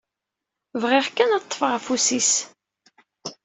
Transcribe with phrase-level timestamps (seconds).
[0.81, 2.31] Bɣiɣ kan ad ṭṭfeɣ afus-is.